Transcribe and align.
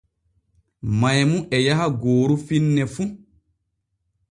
Maymu 0.99 1.37
e 1.55 1.57
yaha 1.65 1.87
gooru 2.01 2.35
finne 2.47 2.83
fu. 2.93 3.03